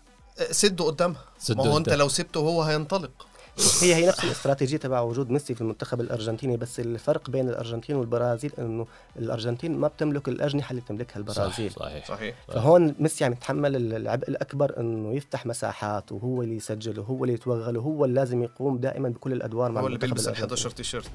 سده 0.50 0.84
قدامها 0.84 1.24
سده 1.38 1.64
ما 1.64 1.70
هو 1.70 1.76
أنت. 1.76 1.88
لو 1.88 2.08
سبته 2.08 2.38
هو 2.40 2.62
هينطلق 2.62 3.10
هي 3.82 3.94
هي 3.94 4.06
نفس 4.06 4.24
الاستراتيجية 4.24 4.76
تبع 4.76 5.00
وجود 5.00 5.30
ميسي 5.30 5.54
في 5.54 5.60
المنتخب 5.60 6.00
الأرجنتيني 6.00 6.56
بس 6.56 6.80
الفرق 6.80 7.30
بين 7.30 7.48
الأرجنتين 7.48 7.96
والبرازيل 7.96 8.52
إنه 8.58 8.86
الأرجنتين 9.18 9.76
ما 9.78 9.88
بتملك 9.88 10.28
الأجنحة 10.28 10.70
اللي 10.70 10.82
بتملكها 10.82 11.18
البرازيل. 11.18 11.70
صح 11.70 11.78
صحيح. 11.78 12.08
صحيح. 12.08 12.34
فهون 12.48 12.94
ميسي 12.98 13.24
عم 13.24 13.32
يتحمل 13.32 13.94
العبء 13.94 14.28
الأكبر 14.28 14.80
إنه 14.80 15.14
يفتح 15.14 15.46
مساحات 15.46 16.12
وهو 16.12 16.42
اللي 16.42 16.56
يسجل 16.56 17.00
وهو 17.00 17.24
اللي 17.24 17.34
يتوغل 17.34 17.76
وهو 17.76 18.04
اللي 18.04 18.14
لازم 18.20 18.42
يقوم 18.42 18.78
دائما 18.78 19.08
بكل 19.08 19.32
الأدوار 19.32 19.72
مع 19.72 19.80
هو 19.80 19.86
اللي 19.86 19.98
بيلبس 19.98 20.20
ال 20.20 20.34
الأرجنتيني. 20.34 20.44
11 20.46 20.70
تيشيرت. 20.70 21.10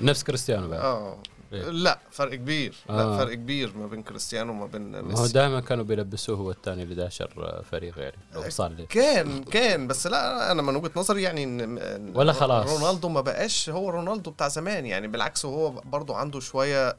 نفس 0.00 0.24
كريستيانو 0.24 0.68
بعد 0.68 0.80
آه. 0.80 1.18
إيه. 1.52 1.62
لا 1.62 1.98
فرق 2.10 2.34
كبير 2.34 2.74
لا 2.88 3.02
آه. 3.02 3.16
فرق 3.18 3.34
كبير 3.34 3.76
ما 3.76 3.86
بين 3.86 4.02
كريستيانو 4.02 4.52
وما 4.52 4.66
بين 4.66 4.82
ما 4.90 4.98
هو 5.00 5.02
ميسي 5.22 5.32
دائما 5.32 5.60
كانوا 5.60 5.84
بيلبسوه 5.84 6.36
هو 6.36 6.50
الثاني 6.50 6.82
اللي 6.82 6.94
داشر 6.94 7.62
فريق 7.70 7.98
يعني 7.98 8.16
لو 8.34 8.50
صار 8.50 8.70
لي 8.72 8.86
كان 8.86 9.44
كان 9.44 9.86
بس 9.86 10.06
لا 10.06 10.52
أنا 10.52 10.62
من 10.62 10.76
وجهة 10.76 10.90
نظري 10.96 11.22
يعني 11.22 11.44
إن 11.44 12.12
ولا 12.14 12.32
خلاص. 12.32 12.68
رونالدو 12.80 13.08
ما 13.08 13.20
بقاش 13.20 13.70
هو 13.70 13.90
رونالدو 13.90 14.30
بتاع 14.30 14.48
زمان 14.48 14.86
يعني 14.86 15.08
بالعكس 15.08 15.44
هو 15.46 15.70
برضو 15.70 16.14
عنده 16.14 16.40
شوية 16.40 16.96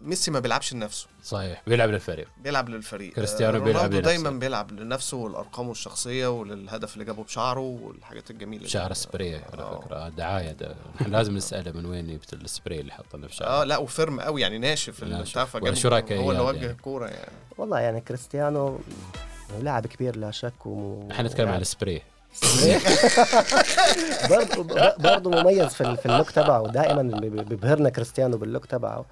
ميسي 0.00 0.30
ما 0.30 0.40
بيلعبش 0.40 0.72
لنفسه 0.74 1.06
صحيح 1.24 1.62
بيلعب 1.66 1.90
للفريق 1.90 2.28
بيلعب 2.42 2.68
للفريق 2.68 3.12
كريستيانو 3.12 3.56
آه، 3.58 3.60
بيلعب 3.60 3.76
رونالدو 3.76 3.96
لنفسه. 3.98 4.22
دايما 4.22 4.38
بيلعب 4.38 4.72
لنفسه 4.72 5.16
والأرقام 5.16 5.70
الشخصيه 5.70 6.26
وللهدف 6.28 6.94
اللي 6.94 7.04
جابه 7.04 7.24
بشعره 7.24 7.60
والحاجات 7.60 8.30
الجميلة. 8.30 8.66
شعر 8.66 8.92
سبراي 8.92 9.34
على 9.34 9.62
آه. 9.62 9.80
فكرة 9.80 10.08
دعاية 10.08 10.52
ده 10.52 10.74
إحنا 11.00 11.16
لازم 11.16 11.36
نسأله 11.36 11.72
من 11.72 11.86
وين 11.86 12.06
جبت 12.06 12.32
السبراي 12.32 12.80
اللي 12.80 12.92
حطنا 12.92 13.28
في 13.28 13.34
آه 13.60 13.64
لا 13.64 13.76
و 13.78 13.86
firm 13.86 14.20
قوي 14.20 14.40
يعني 14.40 14.58
ناشف. 14.58 15.02
البتاع 15.02 15.44
فجاب- 15.44 15.64
هو 16.18 16.30
اللي 16.30 16.42
وجه 16.42 16.56
يعني؟ 16.56 16.70
الكورة 16.70 17.06
يعني 17.06 17.32
والله 17.58 17.80
يعني 17.80 18.00
كريستيانو 18.00 18.78
لاعب 19.62 19.86
كبير 19.86 20.16
لا 20.16 20.30
شك 20.30 20.66
و... 20.66 21.02
إحنا 21.10 21.28
نتكلم 21.28 21.48
عن 21.48 21.60
السبراي 21.60 22.02
برضه 24.30 24.62
برضه 24.98 25.30
مميز 25.30 25.66
في 25.74 25.96
في 25.96 26.06
ال 26.06 26.11
look 26.11 26.30
تبعه 26.30 26.66
دائما 26.68 27.02
بي- 27.02 27.28
بيبهرنا 27.44 27.90
كريستيانو 27.90 28.36
بال 28.36 28.46
look 28.46 28.66
تبعه 28.66 29.04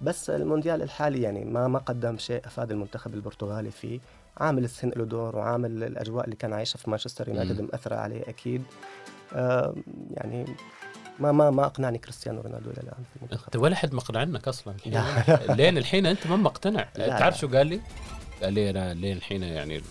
بس 0.00 0.30
المونديال 0.30 0.82
الحالي 0.82 1.22
يعني 1.22 1.44
ما 1.44 1.68
ما 1.68 1.78
قدم 1.78 2.18
شيء 2.18 2.46
أفاد 2.46 2.70
المنتخب 2.70 3.14
البرتغالي 3.14 3.70
فيه 3.70 4.00
عامل 4.38 4.64
السن 4.64 4.88
له 4.96 5.04
دور 5.04 5.36
وعامل 5.36 5.84
الأجواء 5.84 6.24
اللي 6.24 6.36
كان 6.36 6.52
عايشها 6.52 6.78
في 6.78 6.90
مانشستر 6.90 7.28
يونايتد. 7.28 7.60
مأثرة 7.60 7.96
عليه 7.96 8.22
أكيد 8.28 8.62
آه 9.34 9.74
يعني 10.10 10.44
ما 11.20 11.32
ما 11.32 11.50
ما 11.50 11.66
أقنعني 11.66 11.98
كريستيانو 11.98 12.40
رونالدو 12.40 12.70
إلى 12.70 12.80
الآن 12.82 12.94
في 13.10 13.16
المنتخب 13.16 13.44
أنت 13.44 13.56
ولا 13.56 13.76
حد 13.76 13.94
مقنعنك 13.94 14.48
أصلا 14.48 14.74
لا. 14.86 15.54
لين 15.54 15.78
الحين 15.78 16.06
أنت 16.06 16.26
ما 16.26 16.36
مقتنع. 16.36 16.82
تعرف 16.96 17.38
شو 17.38 17.48
قال 17.48 17.66
لي؟ 17.66 17.80
قال 18.42 18.52
لي 18.52 18.70
أنا 18.70 18.94
لين 18.94 19.16
الحين 19.16 19.42
يعني 19.42 19.82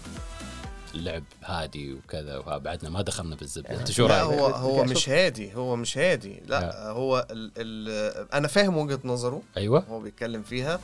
اللعب 0.96 1.24
هادي 1.44 1.94
وكذا 1.94 2.38
وبعدنا 2.38 2.90
ما 2.90 3.02
دخلنا 3.02 3.36
بالزبده 3.36 3.80
أنت 3.80 3.92
شو 3.92 4.08
لا 4.08 4.24
رأيك؟ 4.24 4.40
هو 4.40 4.46
هو. 4.48 4.84
مش 4.84 5.10
هادي 5.10 5.56
هو 5.56 5.76
مش 5.76 5.98
هادي 5.98 6.42
لا, 6.48 6.60
لا. 6.60 6.90
هو 6.90 7.28
ال 7.32 7.52
ال 7.58 8.28
أنا 8.34 8.48
فاهم 8.48 8.78
وجهة 8.78 9.00
نظره 9.04 9.42
أيوه 9.58 9.84
هو 9.90 10.00
بيتكلم 10.00 10.44
فيها 10.44 10.80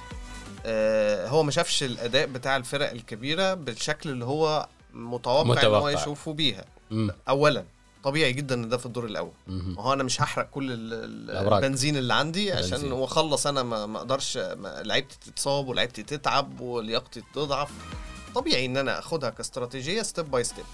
آه 0.65 1.27
هو 1.27 1.43
ما 1.43 1.51
شافش 1.51 1.83
الأداء 1.83 2.27
بتاع 2.27 2.57
الفرق 2.57 2.89
الكبيرة 2.91 3.53
بالشكل 3.53 4.09
اللي 4.09 4.25
هو 4.25 4.67
متوقع, 4.93 5.41
إن 5.41 5.47
هو 5.47 5.53
متوقع. 5.53 5.91
يشوفه 5.91 6.33
بيها 6.33 6.65
مم. 6.91 7.11
اولا 7.29 7.63
طبيعي 8.03 8.33
جدا 8.33 8.55
إن 8.55 8.69
ده 8.69 8.77
في 8.77 8.85
الدور 8.85 9.05
الأول. 9.05 9.31
ما 9.47 9.81
هو 9.83 9.93
أنا 9.93 10.03
مش 10.03 10.21
هحرق 10.21 10.49
كل. 10.49 10.67
البنزين 11.29 11.97
اللي 11.97 12.13
عندي 12.13 12.51
عشان. 12.51 12.91
وأخلص 12.91 13.47
أنا 13.47 13.63
ما 13.63 13.97
أقدرش 13.97 14.37
لعيبتي 14.63 15.17
تتصاب 15.31 15.67
ولعيبتي 15.67 16.03
تتعب 16.03 16.59
ولياقتي 16.61 17.23
تضعف 17.33 17.71
طبيعي 18.35 18.65
إن 18.65 18.77
أنا 18.77 18.99
أخدها 18.99 19.29
كاستراتيجية 19.29 20.01
step 20.01 20.31
by 20.31 20.43
step 20.43 20.65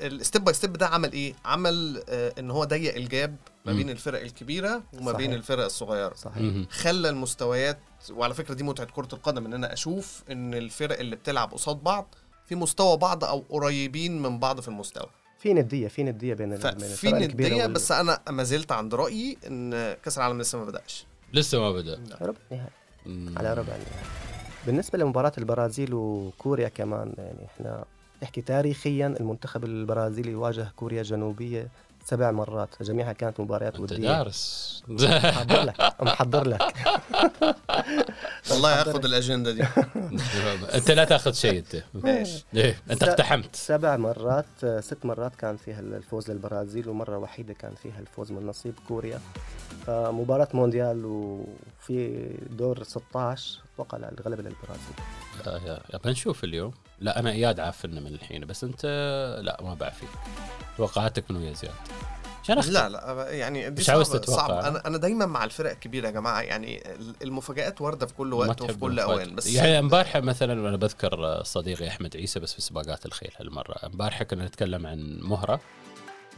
ال 0.00 0.09
step 0.09 0.44
by 0.44 0.54
step 0.54 0.72
ده 0.72 0.86
عمل 0.86 1.12
إيه 1.12 1.34
عمل 1.44 2.02
آه، 2.08 2.32
إن 2.38 2.50
هو 2.50 2.64
ضيق 2.64 2.94
ال 2.94 3.04
gap 3.04 3.36
ما. 3.66 3.72
بين 3.72 3.90
الفرق 3.90 4.20
الكبيرة 4.20 4.82
وما 4.92 5.12
بين 5.12 5.26
صحيح. 5.26 5.36
الفرق 5.38 5.64
الصغيرة 5.64 6.14
صحيح. 6.14 6.54
خلى 6.70 7.08
المستويات 7.08 7.78
وعلى 8.10 8.34
فكرة 8.34 8.54
دي 8.54 8.62
متعة 8.64 8.86
كرة 8.86 9.08
القدم 9.12 9.46
إن 9.46 9.54
أنا 9.54 9.72
أشوف 9.72 10.22
إن 10.30 10.54
الفرق 10.54 10.98
اللي 10.98 11.16
بتلعب 11.16 11.52
قصاد 11.52 11.76
بعض 11.76 12.14
في 12.46 12.54
مستوى 12.54 12.96
بعض 12.96 13.24
أو 13.24 13.44
قريبين 13.50 14.22
من 14.22 14.38
بعض 14.38 14.60
في 14.60 14.68
المستوى 14.68 15.06
في 15.38 15.54
ندية 15.54 15.88
في 15.88 16.02
ندية 16.02 16.34
بين 16.34 16.52
الكبيرة 16.52 17.48
ندية 17.48 17.62
وال- 17.64 17.72
بس 17.72 17.92
أنا 17.92 18.18
ما 18.30 18.42
زلت 18.42 18.72
عند 18.72 18.94
رأيي 18.94 19.38
إن 19.46 19.94
كأس 20.04 20.18
العالم 20.18 20.40
لسه 20.40 20.58
ما 20.58 20.64
بدأش. 20.64 21.06
لسه 21.32 21.60
ما 21.60 21.72
بدأ. 21.72 22.00
ربع 22.22 22.38
نهائي. 22.50 22.70
على 23.36 23.50
ربع 23.54 23.62
النهائي. 23.74 24.06
بالنسبة 24.66 24.98
لمباراة 24.98 25.32
البرازيل 25.38 25.94
وكوريا 25.94 26.68
كمان 26.68 27.12
يعني 27.18 27.44
إحنا 27.46 27.84
نحكي 28.22 28.40
تاريخيا 28.40 29.06
المنتخب 29.20 29.64
البرازيلي 29.64 30.34
واجه 30.34 30.72
كوريا 30.76 31.00
الجنوبية 31.00 31.68
سبع 32.08 32.30
مرات 32.30 32.82
جميعها 32.82 33.12
كانت 33.12 33.40
مباريات 33.40 33.74
أنت 33.74 33.92
ودية. 33.92 34.08
دارس. 34.08 34.82
محضر 34.88 35.62
لك 35.62 35.94
محضر 36.02 36.48
لك. 36.48 36.62
والله 38.50 38.74
حضرت. 38.76 38.88
هاخد 38.88 39.04
الأجندة 39.04 39.52
دي. 39.52 39.64
أنت 40.74 40.90
لا 40.90 41.04
تأخذ 41.04 41.32
شيء 41.32 41.58
أنت. 41.58 41.82
ماشي 41.94 42.44
ليه 42.52 42.80
أنت 42.90 43.02
اقتحمت. 43.02 43.56
سبع 43.56 43.96
مرات 43.96 44.46
ست 44.80 45.04
مرات 45.04 45.34
كان 45.36 45.56
فيها 45.56 45.80
الفوز 45.80 46.30
للبرازيل 46.30 46.88
ومرة 46.88 47.18
وحيدة 47.18 47.54
كان 47.54 47.74
فيها 47.74 47.98
الفوز 48.00 48.32
من 48.32 48.46
نصيب 48.46 48.74
كوريا. 48.88 49.20
فمباراة 49.86 50.48
مونديال 50.54 51.04
وفي 51.04 52.28
دور 52.50 52.82
16 52.82 53.60
أتوقع 53.78 53.98
لا 53.98 54.12
الغلبة 54.12 54.42
للبرازيل 54.42 54.94
آه، 55.46 55.98
بنشوف 56.04 56.44
اليوم 56.44 56.72
لا 57.00 57.18
أنا 57.18 57.30
إياد 57.30 57.60
عافنا 57.60 58.00
من 58.00 58.14
الحين 58.14 58.46
بس 58.46 58.64
أنت 58.64 58.84
لا 59.42 59.58
ما 59.62 59.74
بعفيك 59.74 60.08
توقعاتك 60.76 61.30
منو 61.30 61.40
يا 61.40 61.52
زياد 61.52 61.74
عشان. 62.48 62.72
لا 62.72 62.88
لا 62.88 63.30
يعني 63.30 63.70
دي 63.70 63.80
مش 63.80 63.90
عاوز 63.90 64.10
تتوقع. 64.10 64.36
صعبة. 64.36 64.68
أنا 64.68 64.86
أنا 64.86 64.98
دايما 64.98 65.26
مع 65.26 65.44
الفرق 65.44 65.70
الكبيره 65.70 66.06
يا 66.06 66.10
جماعة 66.10 66.40
يعني 66.40 66.82
المفاجآت 67.22 67.80
واردة 67.80 68.06
في 68.06 68.14
كل 68.14 68.32
وقت 68.32 68.62
وفي 68.62 68.74
كل. 68.74 68.98
أوان 69.00 69.34
بس 69.34 69.46
يعني 69.46 69.78
امبارح 69.78 70.16
مثلا 70.16 70.52
أنا 70.52 70.76
بذكر 70.76 71.42
صديقي 71.42 71.88
أحمد 71.88 72.16
عيسى 72.16 72.40
بس 72.40 72.54
في 72.54 72.60
سباقات 72.60 73.06
الخيل 73.06 73.30
هالمرة 73.40 73.76
امبارح 73.84 74.22
كنا 74.22 74.46
نتكلم 74.46 74.86
عن 74.86 75.18
مهرة 75.22 75.60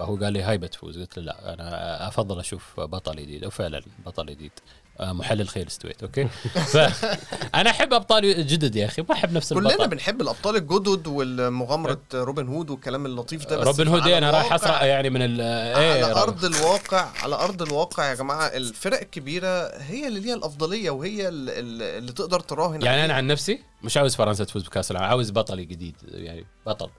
فهو 0.00 0.16
قال 0.16 0.32
لي 0.32 0.42
هاي 0.42 0.58
بتفوز. 0.58 0.98
قلت 0.98 1.18
له 1.18 1.24
لا 1.24 1.54
أنا 1.54 2.08
أفضل 2.08 2.38
أشوف 2.40 2.80
بطل 2.80 3.16
جديد. 3.16 3.44
وفعلا 3.44 3.82
بطل 4.06 4.26
جديد. 4.26 4.52
آه، 5.00 5.12
محلل 5.12 5.48
خيل 5.48 5.66
استويت. 5.66 6.02
أوكي؟ 6.02 6.24
فانا 6.54 7.70
أحب 7.74 7.94
أبطال 7.94 8.46
جدد 8.46 8.76
يا 8.76 8.86
أخي. 8.86 9.02
ما 9.08 9.14
أحب 9.14 9.32
نفس 9.32 9.52
كلنا 9.52 9.70
البطل 9.70 9.88
بنحب 9.88 10.20
الأبطال 10.20 10.56
الجدد 10.56 11.06
والمغامرة 11.06 12.00
روبن 12.14 12.48
هود 12.48 12.70
والكلام 12.70 13.06
اللطيف 13.06 13.46
ده. 13.46 13.56
بس 13.58 13.66
روبن 13.66 13.88
هود 13.88 14.06
إيه، 14.06 14.18
أنا 14.18 14.30
رايح 14.30 14.52
أسرع 14.52 14.84
يعني 14.84 15.10
من 15.10 15.22
ال 15.22 15.40
إيه 15.40 16.04
على 16.04 16.12
أرض 16.22 16.44
الواقع 16.44 17.08
على 17.22 17.34
أرض 17.34 17.62
الواقع 17.62 18.08
يا 18.10 18.14
جماعة 18.14 18.46
الفرق 18.46 19.00
الكبيرة 19.00 19.76
هي 19.78 20.06
اللي 20.08 20.20
ليها 20.20 20.34
الأفضلية 20.34 20.90
وهي 20.90 21.28
ال- 21.28 21.50
ال- 21.50 21.82
اللي 21.82 22.12
تقدر 22.12 22.40
تراهن 22.40 22.72
يعني 22.82 22.88
عليها. 22.88 23.04
أنا 23.04 23.14
عن 23.14 23.26
نفسي 23.26 23.60
مش 23.82 23.96
عاوز 23.96 24.14
فرنسا 24.16 24.44
تفوز 24.44 24.62
بكأس 24.64 24.90
العالم 24.90 25.08
عاوز 25.08 25.30
بطل 25.30 25.68
جديد 25.68 25.94
يعني 26.08 26.44
بطل. 26.66 26.90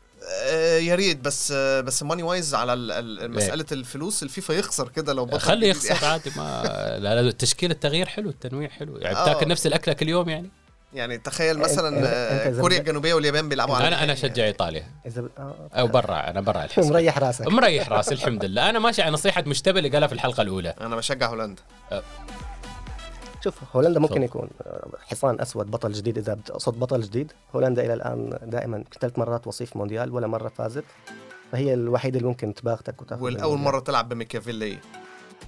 يا 0.79 0.95
ريت 0.95 1.17
بس 1.19 1.51
آه 1.55 1.81
بس 1.81 2.03
ماني 2.03 2.23
وايز 2.23 2.55
على 2.55 2.73
ال- 2.73 2.91
ال- 2.91 3.31
مسألة 3.31 3.65
الفلوس 3.71 4.23
الفيفا 4.23 4.53
يخسر 4.53 4.89
كده 4.89 5.13
لو 5.13 5.25
بطل 5.25 5.39
خلي. 5.39 5.69
يخسر 5.69 6.05
عادي 6.05 6.31
ما 6.37 6.63
لا 6.99 7.15
لا 7.15 7.19
التشكيل 7.19 7.71
التغيير 7.71 8.05
حلو 8.07 8.29
التنويع 8.29 8.69
حلو. 8.69 8.97
يعني 8.97 9.15
آه. 9.17 9.23
بتاكل 9.23 9.47
نفس 9.47 9.67
الأكلة 9.67 9.93
كل 9.93 10.09
يوم 10.09 10.29
يعني؟ 10.29 10.49
يعني 10.93 11.17
تخيل 11.17 11.59
مثلا 11.59 12.01
آه، 12.07 12.61
كوريا 12.61 12.79
الجنوبية 12.79 13.13
واليابان 13.13 13.49
بيلعبوا 13.49 13.75
على 13.75 13.87
أنا 13.87 14.03
أنا 14.03 14.13
أشجع 14.13 14.43
إيطاليا. 14.45 14.83
إذا 15.05 15.21
ب- 15.21 15.29
آه، 15.37 15.69
أو 15.73 15.87
برا 15.87 16.29
أنا 16.29 16.41
برا 16.41 16.63
الحسبة 16.63 16.89
مريح 16.93 17.17
راسك. 17.17 17.47
مريح 17.47 17.89
راسي 17.89 18.13
الحمد 18.13 18.45
لله. 18.45 18.69
أنا 18.69 18.79
ماشي 18.79 19.01
على 19.01 19.11
نصيحة 19.11 19.43
مشتبه 19.47 19.77
اللي 19.79 19.89
قالها 19.89 20.07
في 20.07 20.13
الحلقة 20.13 20.41
الأولى. 20.41 20.73
أنا 20.81 20.95
بشجع 20.95 21.29
هولندا. 21.29 21.61
شوف 23.43 23.75
هولندا 23.75 23.99
ممكن 23.99 24.13
تفضل. 24.13 24.23
يكون 24.25 24.49
آه، 24.61 24.87
حصان 24.99 25.41
أسود 25.41 25.71
بطل 25.71 25.91
جديد 25.91 26.17
إذا 26.17 26.33
بتقصد 26.33 26.79
بطل 26.79 27.01
جديد. 27.01 27.31
هولندا 27.55 27.85
إلى 27.85 27.93
الآن 27.93 28.39
دائما 28.43 28.83
ثلاث 29.01 29.19
مرات 29.19 29.47
وصيف 29.47 29.77
مونديال 29.77 30.11
ولا 30.13 30.27
مرة 30.27 30.49
فازت. 30.49 30.83
فهي 31.51 31.73
الوحيدة 31.73 32.17
اللي 32.17 32.27
ممكن 32.29 32.53
تباغتك 32.53 33.01
وتاخذ 33.01 33.21
والأول. 33.23 33.57
مرة 33.57 33.79
تلعب 33.79 34.09
بميكافيلي. 34.09 34.77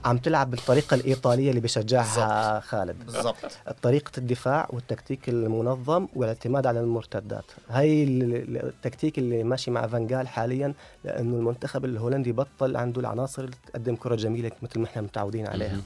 عم 0.06 0.18
تلعب 0.18 0.52
بالطريقة 0.52 0.96
الإيطالية 0.96 1.50
اللي 1.50 1.62
بشجعها 1.62 2.60
خالد. 2.60 3.06
بالظبط 3.06 3.36
طريقة 3.82 4.12
الدفاع 4.18 4.68
والتكتيك 4.74 5.30
المنظم 5.30 6.08
والاعتماد 6.16 6.68
على 6.68 6.80
المرتدات. 6.80 7.44
هاي 7.70 8.04
ال- 8.04 8.36
ال- 8.36 8.66
التكتيك 8.66 9.18
اللي 9.18 9.44
ماشي 9.44 9.72
مع 9.72 9.88
فانجال 9.88 10.28
حاليا 10.28 10.74
لأنه 11.04 11.36
المنتخب 11.36 11.86
الهولندي 11.86 12.32
بطل 12.32 12.78
عنده 12.78 13.02
العناصر 13.02 13.44
اللي 13.44 13.56
تقدم 13.74 13.96
كرة 13.96 14.16
جميلة 14.16 14.52
مثل 14.62 14.80
ما 14.80 14.86
إحنا 14.86 15.02
متعودين 15.02 15.48
عليها. 15.48 15.78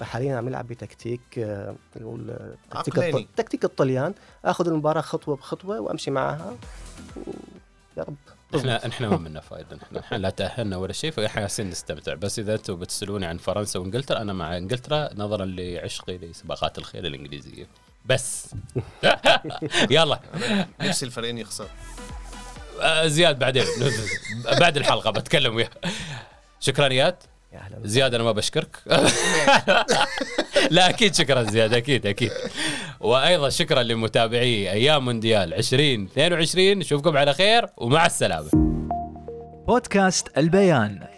فحاليا 0.00 0.36
عم 0.36 0.48
يلعب 0.48 0.66
بتكتيك 0.66 1.20
نقول 1.96 2.30
آه، 2.30 2.82
تكتيك 2.82 3.28
تكتيك 3.36 3.64
الطليان. 3.64 4.14
آخذ 4.44 4.68
المباراة 4.68 5.00
خطوة 5.00 5.36
بخطوة 5.36 5.80
وأمشي 5.80 6.10
معها. 6.10 6.56
يا 7.96 8.02
رب. 8.02 8.16
إحنا 8.56 8.86
إحنا 8.86 9.08
ما 9.08 9.16
منا 9.16 9.40
فائده 9.40 9.78
إحنا 9.82 10.00
إحنا 10.00 10.16
لا 10.16 10.30
تأهلنا 10.30 10.76
ولا 10.76 10.92
شيء 10.92 11.10
فاحنا 11.10 11.40
جالسين 11.40 11.70
نستمتع. 11.70 12.14
بس 12.14 12.38
إذا 12.38 12.54
أنتم 12.54 12.76
بتسألوني 12.76 13.26
عن 13.26 13.38
فرنسا 13.38 13.78
وإنجلترا 13.78 14.22
أنا 14.22 14.32
مع 14.32 14.56
إنجلترا 14.56 15.10
نظرا 15.14 15.44
لعشقي 15.44 16.18
لسباقات 16.18 16.78
الخيل 16.78 17.06
الإنجليزية. 17.06 17.66
بس. 18.06 18.54
يلا. 19.90 20.20
نفسي 20.80 21.06
الفريقين 21.06 21.38
يخسروا. 21.38 21.68
آه، 22.80 23.06
زياد 23.06 23.38
بعدين. 23.38 23.64
بعد 24.60 24.76
الحلقة 24.76 25.10
بتكلم 25.10 25.56
وياه. 25.56 25.70
شكرا 26.60 26.86
إياد. 26.86 27.16
يا 27.16 27.22
أهلا 27.22 27.33
زياد 27.84 28.14
أنا 28.14 28.24
ما 28.24 28.32
بشكرك. 28.32 28.76
لا 30.70 30.88
أكيد 30.88 31.14
شكرا 31.14 31.42
زياد 31.42 31.74
أكيد 31.74 32.06
أكيد. 32.06 32.30
وأيضا 33.00 33.48
شكرا 33.48 33.82
لمتابعي 33.82 34.72
أيام 34.72 35.04
مونديال 35.04 35.54
2022 35.54 36.78
نشوفكم 36.78 37.16
على 37.16 37.34
خير 37.34 37.66
ومع 37.76 38.06
السلامة. 38.06 38.50
بودكاست 39.66 40.38
البيان. 40.38 41.13